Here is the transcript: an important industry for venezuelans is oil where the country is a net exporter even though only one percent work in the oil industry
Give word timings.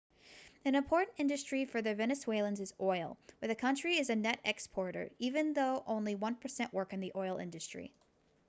an 0.65 0.73
important 0.73 1.13
industry 1.19 1.63
for 1.65 1.79
venezuelans 1.79 2.59
is 2.59 2.73
oil 2.81 3.19
where 3.37 3.47
the 3.49 3.53
country 3.53 3.99
is 3.99 4.09
a 4.09 4.15
net 4.15 4.39
exporter 4.43 5.11
even 5.19 5.53
though 5.53 5.83
only 5.85 6.15
one 6.15 6.33
percent 6.33 6.73
work 6.73 6.91
in 6.91 6.99
the 7.01 7.11
oil 7.15 7.37
industry 7.37 7.93